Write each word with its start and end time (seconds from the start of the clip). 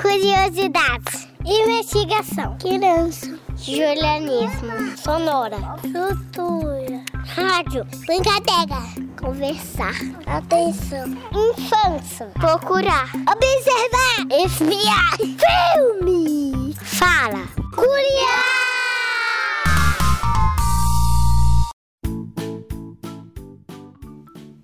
Curiosidades. 0.00 1.28
Investigação. 1.44 2.56
Criança. 2.58 3.38
Julianismo. 3.56 4.96
Sonora. 4.96 5.56
Cultura. 5.80 7.04
Rádio. 7.26 7.84
Brincadeira. 8.06 8.80
Conversar. 9.20 9.94
Atenção. 10.26 11.08
Infância. 11.32 12.26
Procurar. 12.34 13.10
Observar. 13.14 14.26
Espiar. 14.44 15.16
Filme. 15.18 16.74
Fala. 16.74 17.48
Curiar. 17.74 18.58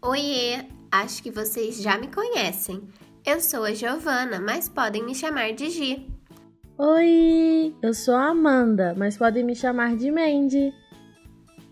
Oiê, 0.03 0.67
acho 0.93 1.23
que 1.23 1.31
vocês 1.31 1.83
já 1.83 1.99
me 1.99 2.09
conhecem. 2.09 2.87
Eu 3.27 3.41
sou 3.41 3.65
a 3.65 3.73
Giovana, 3.73 4.39
mas 4.39 4.69
podem 4.69 5.03
me 5.03 5.15
chamar 5.15 5.55
de 5.55 5.71
Gi. 5.71 6.07
Oi, 6.77 7.75
eu 7.81 7.95
sou 7.95 8.15
a 8.15 8.27
Amanda, 8.27 8.95
mas 8.99 9.17
podem 9.17 9.43
me 9.43 9.57
chamar 9.57 9.97
de 9.97 10.11
Mandy. 10.11 10.75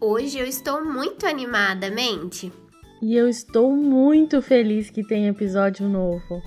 Hoje 0.01 0.39
eu 0.39 0.47
estou 0.47 0.83
muito 0.83 1.27
animada, 1.27 1.91
Mandy. 1.91 2.51
E 3.03 3.15
eu 3.15 3.29
estou 3.29 3.71
muito 3.71 4.41
feliz 4.41 4.89
que 4.89 5.07
tem 5.07 5.29
episódio 5.29 5.87
novo. 5.87 6.41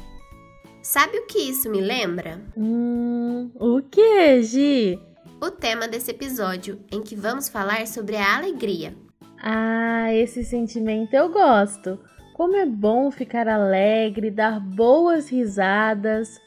Sabe 0.82 1.20
o 1.20 1.28
que 1.28 1.38
isso 1.38 1.70
me 1.70 1.82
lembra? 1.82 2.42
Hum, 2.58 3.52
o 3.60 3.84
que, 3.84 4.42
Gi? 4.42 5.00
O 5.40 5.52
tema 5.52 5.88
desse 5.88 6.10
episódio, 6.10 6.80
em 6.92 7.04
que 7.04 7.16
vamos 7.16 7.48
falar 7.48 7.86
sobre 7.86 8.16
a 8.16 8.38
alegria. 8.38 8.96
Ah, 9.40 10.12
esse 10.16 10.44
sentimento 10.44 11.14
eu 11.14 11.30
gosto. 11.30 12.00
Como 12.36 12.54
é 12.58 12.66
bom 12.66 13.12
ficar 13.12 13.48
alegre, 13.48 14.30
dar 14.30 14.60
boas 14.60 15.30
risadas. 15.30 16.38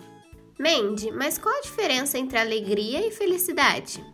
Mandy, 0.60 1.10
mas 1.12 1.38
qual 1.38 1.56
a 1.56 1.62
diferença 1.62 2.18
entre 2.18 2.36
alegria 2.36 3.08
e 3.08 3.10
felicidade? 3.10 4.04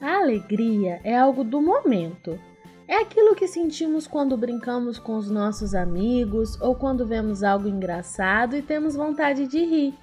A 0.00 0.20
alegria 0.20 1.02
é 1.04 1.18
algo 1.18 1.44
do 1.44 1.60
momento. 1.60 2.40
É 2.88 3.02
aquilo 3.02 3.34
que 3.34 3.46
sentimos 3.46 4.06
quando 4.06 4.38
brincamos 4.38 4.98
com 4.98 5.18
os 5.18 5.30
nossos 5.30 5.74
amigos 5.74 6.58
ou 6.62 6.74
quando 6.74 7.04
vemos 7.04 7.42
algo 7.42 7.68
engraçado 7.68 8.56
e 8.56 8.62
temos 8.62 8.96
vontade 8.96 9.46
de 9.46 9.62
rir. 9.66 9.94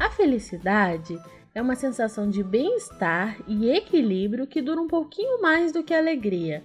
A 0.00 0.10
felicidade 0.10 1.16
é 1.54 1.62
uma 1.62 1.76
sensação 1.76 2.28
de 2.28 2.42
bem-estar 2.42 3.36
e 3.46 3.70
equilíbrio 3.70 4.48
que 4.48 4.60
dura 4.60 4.80
um 4.80 4.88
pouquinho 4.88 5.40
mais 5.40 5.70
do 5.70 5.84
que 5.84 5.94
a 5.94 5.98
alegria. 5.98 6.64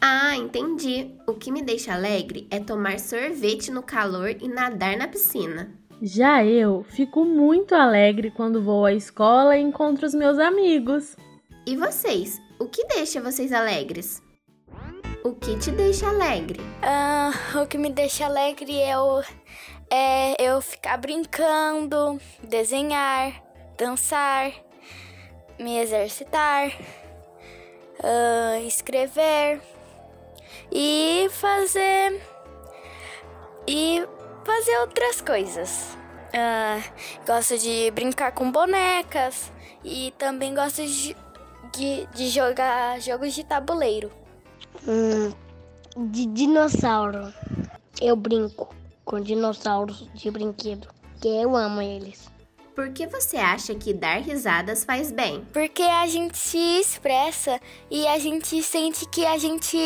Ah, 0.00 0.36
entendi. 0.36 1.14
O 1.26 1.34
que 1.34 1.50
me 1.50 1.62
deixa 1.62 1.94
alegre 1.94 2.46
é 2.50 2.60
tomar 2.60 2.98
sorvete 3.00 3.70
no 3.70 3.82
calor 3.82 4.30
e 4.40 4.48
nadar 4.48 4.96
na 4.96 5.08
piscina. 5.08 5.72
Já 6.00 6.44
eu 6.44 6.84
fico 6.84 7.24
muito 7.24 7.74
alegre 7.74 8.30
quando 8.30 8.62
vou 8.62 8.86
à 8.86 8.92
escola 8.92 9.56
e 9.56 9.60
encontro 9.60 10.06
os 10.06 10.14
meus 10.14 10.38
amigos. 10.38 11.16
E 11.66 11.76
vocês? 11.76 12.40
O 12.58 12.66
que 12.66 12.84
deixa 12.86 13.20
vocês 13.20 13.52
alegres? 13.52 14.22
O 15.24 15.32
que 15.32 15.58
te 15.58 15.72
deixa 15.72 16.08
alegre? 16.08 16.60
Ah, 16.82 17.32
o 17.60 17.66
que 17.66 17.76
me 17.76 17.90
deixa 17.90 18.26
alegre 18.26 18.78
é, 18.78 18.96
o, 18.96 19.20
é 19.90 20.36
eu 20.40 20.60
ficar 20.60 20.96
brincando, 20.98 22.20
desenhar, 22.44 23.42
dançar, 23.76 24.52
me 25.58 25.78
exercitar, 25.78 26.68
uh, 27.98 28.66
escrever 28.66 29.60
e 30.72 31.28
fazer 31.30 32.20
e 33.66 34.06
fazer 34.44 34.78
outras 34.78 35.20
coisas. 35.20 35.96
Uh, 36.28 36.82
gosto 37.26 37.58
de 37.58 37.90
brincar 37.90 38.32
com 38.32 38.50
bonecas 38.50 39.52
e 39.84 40.12
também 40.18 40.54
gosto 40.54 40.84
de, 40.86 41.16
de, 41.72 42.06
de 42.14 42.28
jogar 42.28 43.00
jogos 43.00 43.34
de 43.34 43.44
tabuleiro. 43.44 44.10
Hum, 44.86 45.32
de 45.96 46.26
dinossauro. 46.26 47.32
Eu 48.00 48.14
brinco 48.14 48.74
com 49.04 49.20
dinossauros 49.20 50.08
de 50.14 50.30
brinquedo, 50.30 50.88
que 51.20 51.28
eu 51.28 51.56
amo 51.56 51.80
eles. 51.80 52.30
Por 52.78 52.90
que 52.90 53.08
você 53.08 53.36
acha 53.36 53.74
que 53.74 53.92
dar 53.92 54.20
risadas 54.20 54.84
faz 54.84 55.10
bem? 55.10 55.44
Porque 55.52 55.82
a 55.82 56.06
gente 56.06 56.38
se 56.38 56.78
expressa 56.78 57.60
e 57.90 58.06
a 58.06 58.20
gente 58.20 58.62
sente 58.62 59.04
que 59.06 59.26
a 59.26 59.36
gente 59.36 59.76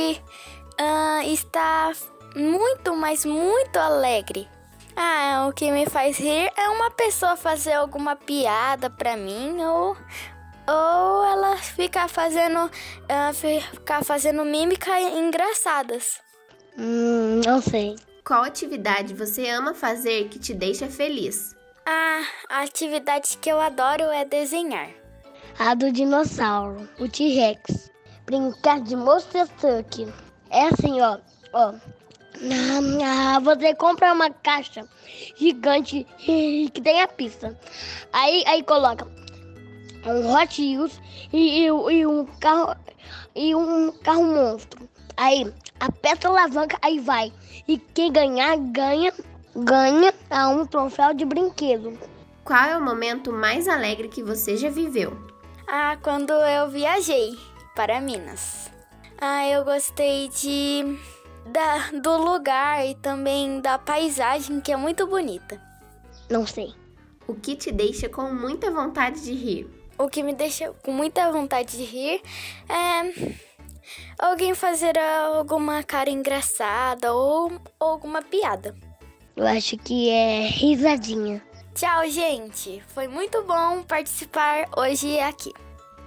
uh, 0.78 1.22
está 1.32 1.90
muito, 2.36 2.94
mas 2.94 3.24
muito 3.24 3.78
alegre. 3.78 4.46
Ah, 4.94 5.46
o 5.48 5.54
que 5.54 5.72
me 5.72 5.86
faz 5.86 6.18
rir 6.18 6.52
é 6.54 6.68
uma 6.68 6.90
pessoa 6.90 7.34
fazer 7.34 7.72
alguma 7.72 8.14
piada 8.14 8.90
pra 8.90 9.16
mim 9.16 9.56
ou, 9.64 9.96
ou 10.68 11.24
ela 11.24 11.56
ficar 11.56 12.10
fazendo, 12.10 12.66
uh, 12.66 13.32
ficar 13.72 14.04
fazendo 14.04 14.44
mímica 14.44 15.00
engraçadas. 15.00 16.20
Hum, 16.76 17.40
não 17.42 17.62
sei. 17.62 17.96
Qual 18.22 18.42
atividade 18.42 19.14
você 19.14 19.48
ama 19.48 19.72
fazer 19.72 20.28
que 20.28 20.38
te 20.38 20.52
deixa 20.52 20.88
feliz? 20.88 21.56
A 21.84 22.22
atividade 22.62 23.36
que 23.38 23.50
eu 23.50 23.60
adoro 23.60 24.04
é 24.04 24.24
desenhar. 24.24 24.90
A 25.58 25.74
do 25.74 25.90
dinossauro, 25.90 26.88
o 27.00 27.08
T-Rex. 27.08 27.90
Brincar 28.24 28.80
de 28.80 28.94
Monster 28.94 29.48
Truck. 29.58 30.06
É 30.50 30.66
assim, 30.66 31.00
ó, 31.00 31.18
ó. 31.52 31.74
Ah, 33.04 33.40
você 33.40 33.74
compra 33.74 34.12
uma 34.12 34.30
caixa 34.30 34.88
gigante 35.36 36.06
que 36.18 36.80
tem 36.80 37.02
a 37.02 37.08
pista. 37.08 37.58
Aí, 38.12 38.44
aí 38.46 38.62
coloca 38.62 39.06
um 40.06 40.32
Hot 40.32 40.62
Wheels 40.62 41.00
e, 41.32 41.64
e, 41.64 41.66
e, 41.66 42.06
um 42.06 42.24
carro 42.38 42.76
e 43.34 43.54
um 43.56 43.90
carro 44.04 44.24
monstro. 44.24 44.88
Aí 45.16 45.52
aperta 45.80 46.28
a 46.28 46.30
alavanca, 46.30 46.78
aí 46.80 47.00
vai. 47.00 47.32
E 47.66 47.76
quem 47.76 48.12
ganhar 48.12 48.56
ganha 48.56 49.12
ganha 49.54 50.12
a 50.30 50.48
um 50.48 50.66
troféu 50.66 51.12
de 51.14 51.24
brinquedo. 51.24 51.98
Qual 52.44 52.64
é 52.64 52.76
o 52.76 52.84
momento 52.84 53.32
mais 53.32 53.68
alegre 53.68 54.08
que 54.08 54.22
você 54.22 54.56
já 54.56 54.68
viveu? 54.68 55.16
Ah, 55.68 55.96
quando 56.02 56.32
eu 56.32 56.68
viajei 56.68 57.38
para 57.74 58.00
Minas. 58.00 58.70
Ah, 59.20 59.46
eu 59.46 59.64
gostei 59.64 60.28
de 60.28 60.98
da, 61.46 61.90
do 62.00 62.16
lugar 62.16 62.84
e 62.86 62.94
também 62.96 63.60
da 63.60 63.78
paisagem 63.78 64.60
que 64.60 64.72
é 64.72 64.76
muito 64.76 65.06
bonita. 65.06 65.60
Não 66.28 66.46
sei. 66.46 66.74
O 67.26 67.34
que 67.34 67.54
te 67.54 67.70
deixa 67.70 68.08
com 68.08 68.34
muita 68.34 68.70
vontade 68.70 69.22
de 69.22 69.32
rir? 69.32 69.70
O 69.96 70.08
que 70.08 70.22
me 70.22 70.34
deixa 70.34 70.72
com 70.82 70.90
muita 70.90 71.30
vontade 71.30 71.76
de 71.76 71.84
rir 71.84 72.20
é 72.68 73.34
alguém 74.18 74.54
fazer 74.54 74.98
alguma 74.98 75.82
cara 75.82 76.10
engraçada 76.10 77.12
ou, 77.12 77.52
ou 77.78 77.88
alguma 77.88 78.22
piada. 78.22 78.74
Eu 79.36 79.46
acho 79.46 79.76
que 79.78 80.10
é 80.10 80.46
risadinha. 80.46 81.42
Tchau, 81.74 82.08
gente. 82.08 82.82
Foi 82.88 83.08
muito 83.08 83.42
bom 83.44 83.82
participar 83.82 84.68
hoje 84.76 85.18
aqui. 85.20 85.52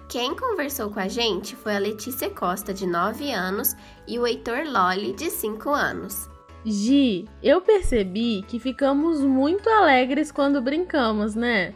Quem 0.07 0.35
conversou 0.35 0.91
com 0.91 0.99
a 0.99 1.07
gente 1.07 1.55
foi 1.55 1.75
a 1.75 1.79
Letícia 1.79 2.29
Costa, 2.29 2.71
de 2.71 2.85
9 2.85 3.31
anos, 3.31 3.75
e 4.07 4.19
o 4.19 4.27
Heitor 4.27 4.63
Loli, 4.65 5.13
de 5.13 5.31
5 5.31 5.69
anos. 5.71 6.29
Gi, 6.63 7.27
eu 7.41 7.61
percebi 7.61 8.43
que 8.47 8.59
ficamos 8.59 9.21
muito 9.21 9.67
alegres 9.69 10.31
quando 10.31 10.61
brincamos, 10.61 11.33
né? 11.33 11.73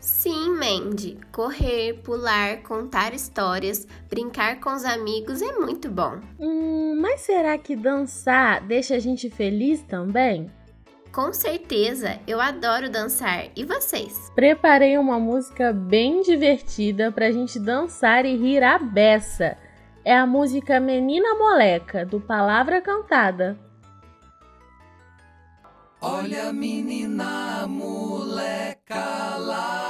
Sim, 0.00 0.50
Mandy. 0.50 1.18
Correr, 1.30 1.94
pular, 2.02 2.62
contar 2.62 3.14
histórias, 3.14 3.86
brincar 4.08 4.60
com 4.60 4.74
os 4.74 4.84
amigos 4.84 5.42
é 5.42 5.52
muito 5.58 5.88
bom. 5.88 6.20
Hum, 6.38 6.98
mas 7.00 7.20
será 7.20 7.56
que 7.58 7.76
dançar 7.76 8.60
deixa 8.66 8.94
a 8.94 8.98
gente 8.98 9.28
feliz 9.30 9.82
também? 9.82 10.50
Com 11.12 11.32
certeza, 11.32 12.18
eu 12.26 12.40
adoro 12.40 12.90
dançar. 12.90 13.46
E 13.56 13.64
vocês? 13.64 14.30
Preparei 14.34 14.98
uma 14.98 15.18
música 15.18 15.72
bem 15.72 16.22
divertida 16.22 17.10
pra 17.10 17.30
gente 17.30 17.58
dançar 17.58 18.24
e 18.24 18.36
rir 18.36 18.62
a 18.62 18.78
beça. 18.78 19.56
É 20.04 20.16
a 20.16 20.26
música 20.26 20.78
Menina 20.78 21.34
Moleca, 21.34 22.04
do 22.04 22.20
Palavra 22.20 22.80
Cantada. 22.80 23.58
Olha 26.00 26.50
a 26.50 26.52
menina 26.52 27.66
moleca 27.66 29.36
lá. 29.38 29.88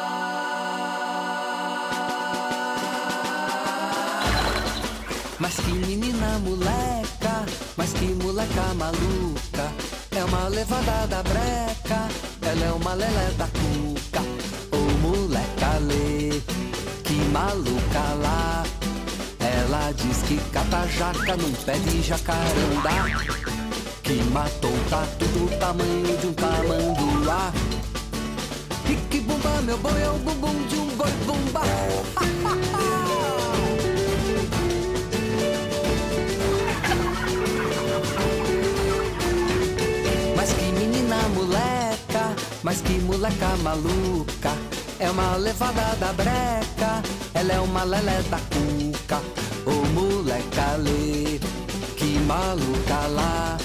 Mas 5.39 5.57
que 5.57 5.71
menina 5.71 6.39
moleca, 6.39 7.45
mas 7.77 7.93
que 7.93 8.07
moleca 8.07 8.75
maluca. 8.75 9.38
Uma 10.49 10.57
levada 10.57 11.07
da 11.09 11.23
breca, 11.25 12.09
ela 12.41 12.65
é 12.65 12.73
uma 12.73 12.95
lelé 12.95 13.31
da 13.37 13.47
cuca. 13.49 14.23
Ô 14.73 14.79
moleca 15.03 15.79
lê, 15.79 16.41
que 17.05 17.13
maluca 17.31 18.15
lá. 18.23 18.65
Ela 19.41 19.93
diz 19.93 20.23
que 20.23 20.39
cata 20.51 20.87
jaca 20.87 21.37
num 21.37 21.53
pé 21.53 21.75
de 21.75 22.01
jacarandá. 22.01 23.29
Que 24.03 24.23
matou 24.33 24.71
o 24.71 24.85
tatu 24.89 25.27
do 25.27 25.59
tamanho 25.59 26.17
de 26.17 26.27
um 26.29 26.33
tamanduá. 26.33 27.53
E 28.89 28.97
que 29.11 29.21
bomba 29.21 29.61
meu 29.61 29.77
boi 29.77 30.01
é 30.01 30.09
o 30.09 30.15
bumbum 30.15 30.67
de 30.67 30.77
um 30.77 30.87
boi 30.97 31.13
bumba. 31.27 31.61
Mas 42.63 42.81
que 42.81 42.99
moleca 43.01 43.57
maluca. 43.63 44.53
É 44.99 45.11
uma 45.11 45.37
levada 45.37 45.95
da 45.97 46.13
breca, 46.13 47.03
ela 47.35 47.53
é 47.53 47.61
uma 47.61 47.85
lelé 47.85 48.23
da 48.23 48.39
cuca. 48.39 49.23
Ô 49.65 49.87
moleca 49.95 50.77
lê, 50.79 51.39
que 51.97 52.19
maluca 52.21 53.07
lá. 53.09 53.57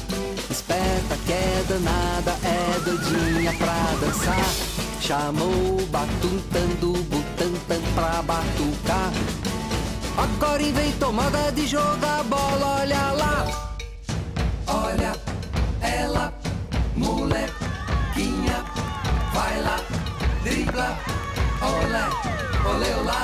Esperta 0.50 1.18
que 1.26 1.32
é 1.34 1.66
danada, 1.68 2.38
é 2.44 2.80
doidinha 2.86 3.54
pra 3.54 3.74
dançar. 4.00 4.74
Chamou 5.02 5.50
o 5.50 5.86
batuntando, 5.88 6.94
butantan 7.04 7.82
pra 7.96 8.22
batucar. 8.22 9.12
Agora 10.16 10.62
inventou 10.62 11.12
moda 11.12 11.52
de 11.52 11.66
jogar 11.66 12.24
bola, 12.26 12.82
olha 12.82 13.12
lá. 13.14 13.48
Olha 14.68 15.14
ela, 15.82 16.34
molequinha, 16.96 17.63
olé, 21.82 22.04
olê, 22.70 22.92
olá, 23.02 23.23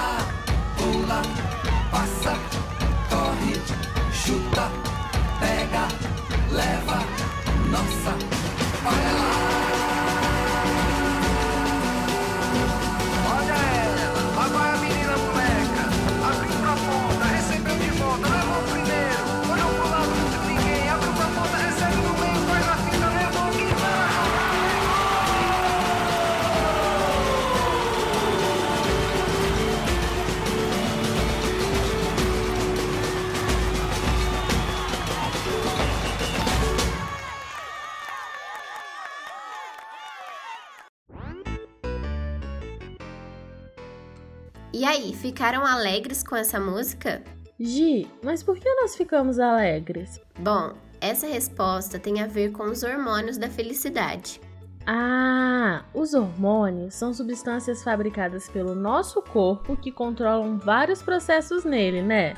aí, 44.89 45.13
ficaram 45.13 45.65
alegres 45.65 46.23
com 46.23 46.35
essa 46.35 46.59
música? 46.59 47.21
Gi, 47.59 48.07
mas 48.23 48.41
por 48.41 48.57
que 48.57 48.73
nós 48.75 48.95
ficamos 48.95 49.39
alegres? 49.39 50.19
Bom, 50.39 50.73
essa 50.99 51.27
resposta 51.27 51.99
tem 51.99 52.21
a 52.21 52.27
ver 52.27 52.51
com 52.51 52.63
os 52.63 52.81
hormônios 52.83 53.37
da 53.37 53.49
felicidade. 53.49 54.41
Ah, 54.87 55.83
os 55.93 56.13
hormônios 56.13 56.95
são 56.95 57.13
substâncias 57.13 57.83
fabricadas 57.83 58.49
pelo 58.49 58.73
nosso 58.73 59.21
corpo 59.21 59.77
que 59.77 59.91
controlam 59.91 60.57
vários 60.57 61.03
processos 61.03 61.63
nele, 61.63 62.01
né? 62.01 62.33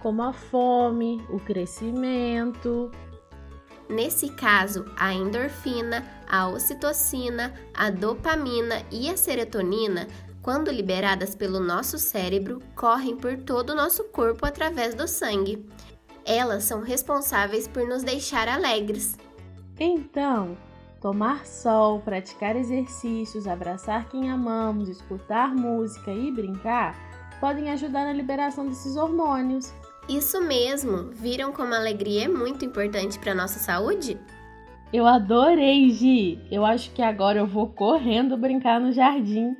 Como 0.00 0.22
a 0.22 0.32
fome, 0.32 1.20
o 1.28 1.40
crescimento. 1.40 2.92
Nesse 3.88 4.28
caso, 4.28 4.84
a 4.96 5.12
endorfina, 5.12 6.04
a 6.28 6.46
ocitocina, 6.46 7.54
a 7.74 7.90
dopamina 7.90 8.82
e 8.92 9.10
a 9.10 9.16
serotonina, 9.16 10.06
quando 10.48 10.70
liberadas 10.70 11.34
pelo 11.34 11.60
nosso 11.60 11.98
cérebro, 11.98 12.62
correm 12.74 13.14
por 13.18 13.36
todo 13.36 13.68
o 13.68 13.74
nosso 13.74 14.04
corpo 14.04 14.46
através 14.46 14.94
do 14.94 15.06
sangue. 15.06 15.62
Elas 16.24 16.64
são 16.64 16.80
responsáveis 16.80 17.68
por 17.68 17.86
nos 17.86 18.02
deixar 18.02 18.48
alegres. 18.48 19.18
Então, 19.78 20.56
tomar 21.02 21.44
sol, 21.44 22.00
praticar 22.00 22.56
exercícios, 22.56 23.46
abraçar 23.46 24.08
quem 24.08 24.30
amamos, 24.30 24.88
escutar 24.88 25.54
música 25.54 26.10
e 26.12 26.32
brincar 26.32 26.96
podem 27.38 27.70
ajudar 27.70 28.06
na 28.06 28.14
liberação 28.14 28.66
desses 28.66 28.96
hormônios. 28.96 29.70
Isso 30.08 30.40
mesmo! 30.40 31.10
Viram 31.12 31.52
como 31.52 31.74
a 31.74 31.76
alegria 31.76 32.24
é 32.24 32.28
muito 32.28 32.64
importante 32.64 33.18
para 33.18 33.34
nossa 33.34 33.58
saúde? 33.58 34.18
Eu 34.94 35.06
adorei, 35.06 35.90
Gi! 35.90 36.40
Eu 36.50 36.64
acho 36.64 36.90
que 36.92 37.02
agora 37.02 37.38
eu 37.38 37.46
vou 37.46 37.68
correndo 37.68 38.34
brincar 38.38 38.80
no 38.80 38.90
jardim. 38.92 39.54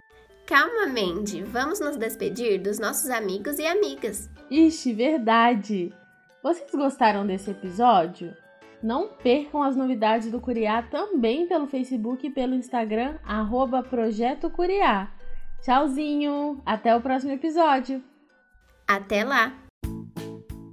Calma, 0.48 0.86
Mandy, 0.86 1.42
vamos 1.42 1.78
nos 1.78 1.98
despedir 1.98 2.58
dos 2.58 2.78
nossos 2.78 3.10
amigos 3.10 3.58
e 3.58 3.66
amigas. 3.66 4.30
Ixi, 4.50 4.94
verdade! 4.94 5.92
Vocês 6.42 6.70
gostaram 6.72 7.26
desse 7.26 7.50
episódio? 7.50 8.34
Não 8.82 9.08
percam 9.08 9.62
as 9.62 9.76
novidades 9.76 10.30
do 10.30 10.40
Curiá 10.40 10.80
também 10.82 11.46
pelo 11.46 11.66
Facebook 11.66 12.26
e 12.26 12.30
pelo 12.30 12.54
Instagram, 12.54 13.18
arroba 13.26 13.82
Projeto 13.82 14.48
Curiá. 14.48 15.12
Tchauzinho! 15.60 16.62
Até 16.64 16.96
o 16.96 17.00
próximo 17.02 17.32
episódio! 17.32 18.02
Até 18.86 19.24
lá! 19.24 19.54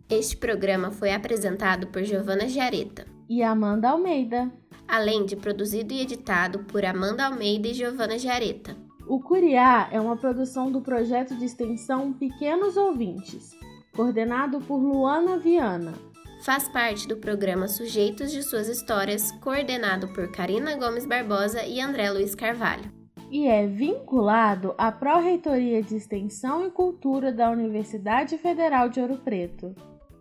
Este 0.09 0.37
programa 0.37 0.89
foi 0.89 1.11
apresentado 1.11 1.87
por 1.87 2.01
Giovana 2.01 2.47
Giareta, 2.47 3.05
E 3.27 3.43
Amanda 3.43 3.89
Almeida. 3.89 4.49
além 4.87 5.25
de 5.25 5.35
produzido 5.35 5.93
e 5.93 5.99
editado 5.99 6.59
por 6.59 6.85
Amanda 6.85 7.25
Almeida 7.25 7.67
e 7.67 7.73
Giovana 7.73 8.17
Giareta. 8.17 8.84
O 9.07 9.19
Curiá 9.19 9.87
é 9.91 9.99
uma 9.99 10.17
produção 10.17 10.71
do 10.71 10.81
projeto 10.81 11.35
de 11.35 11.45
extensão 11.45 12.11
Pequenos 12.11 12.75
Ouvintes, 12.75 13.51
coordenado 13.95 14.59
por 14.61 14.77
Luana 14.77 15.37
Viana. 15.37 15.93
Faz 16.41 16.67
parte 16.67 17.07
do 17.07 17.17
programa 17.17 17.67
Sujeitos 17.67 18.31
de 18.31 18.41
Suas 18.43 18.67
Histórias, 18.67 19.31
coordenado 19.33 20.07
por 20.09 20.31
Karina 20.31 20.75
Gomes 20.75 21.05
Barbosa 21.05 21.63
e 21.65 21.79
André 21.79 22.09
Luiz 22.11 22.33
Carvalho. 22.35 22.91
e 23.31 23.47
é 23.47 23.65
vinculado 23.65 24.73
à 24.77 24.91
Pró-Reitoria 24.91 25.81
de 25.81 25.95
Extensão 25.95 26.65
e 26.65 26.71
Cultura 26.71 27.31
da 27.33 27.49
Universidade 27.49 28.37
Federal 28.37 28.87
de 28.87 29.01
Ouro 29.01 29.17
Preto. 29.17 29.75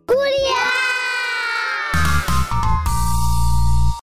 Curiá! 0.06 0.83